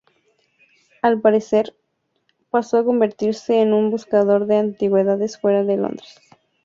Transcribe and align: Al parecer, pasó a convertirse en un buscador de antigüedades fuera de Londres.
Al 1.03 1.21
parecer, 1.21 1.75
pasó 2.49 2.79
a 2.79 2.83
convertirse 2.85 3.61
en 3.61 3.71
un 3.71 3.91
buscador 3.91 4.47
de 4.47 4.57
antigüedades 4.57 5.37
fuera 5.37 5.63
de 5.63 5.77
Londres. 5.77 6.17